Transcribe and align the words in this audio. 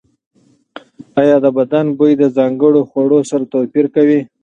ایا 1.21 1.37
د 1.43 1.47
بدن 1.57 1.85
بوی 1.97 2.11
د 2.17 2.23
ځانګړو 2.37 2.81
خوړو 2.89 3.19
سره 3.29 3.43
توپیر 3.53 3.85
کوي؟ 3.95 4.19